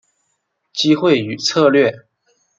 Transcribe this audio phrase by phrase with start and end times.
[0.73, 2.07] 机会与策略